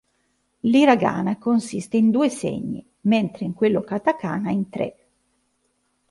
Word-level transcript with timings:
L'hiragana 0.61 1.37
consiste 1.37 1.95
in 1.95 2.09
due 2.09 2.27
segni, 2.27 2.83
mentre 3.01 3.45
in 3.45 3.53
quello 3.53 3.81
katakana 3.81 4.49
in 4.49 4.67
tre. 4.67 4.95